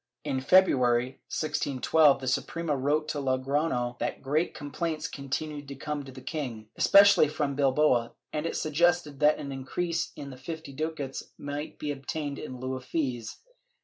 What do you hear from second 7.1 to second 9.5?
from Bilbao, and it suggested that